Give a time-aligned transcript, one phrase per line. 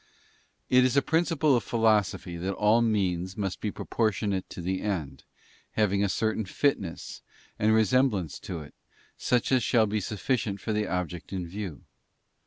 [0.67, 5.25] It is a principle of philosophy that all means must be proportionate to the end,
[5.73, 7.21] having a certain fitness,
[7.59, 8.73] and resem blance to it,
[9.15, 11.83] such as shall be sufficient for the object in view.